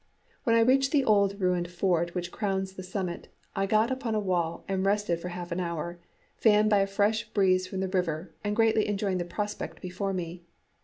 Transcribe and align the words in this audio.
When 0.45 0.55
I 0.55 0.61
reached 0.61 0.91
the 0.91 1.05
old 1.05 1.39
ruined 1.39 1.69
fort 1.69 2.15
which 2.15 2.31
crowns 2.31 2.73
the 2.73 2.81
summit, 2.81 3.27
I 3.55 3.67
got 3.67 3.91
upon 3.91 4.15
a 4.15 4.19
wall 4.19 4.65
and 4.67 4.83
rested 4.83 5.19
for 5.19 5.27
half 5.27 5.51
an 5.51 5.59
hour, 5.59 5.99
fanned 6.35 6.71
by 6.71 6.79
a 6.79 6.87
fresh 6.87 7.29
breeze 7.29 7.67
from 7.67 7.81
the 7.81 7.87
river 7.87 8.33
and 8.43 8.55
greatly 8.55 8.87
enjoying 8.87 9.19
the 9.19 9.25
prospect 9.25 9.79
before 9.79 10.11
me. 10.11 10.41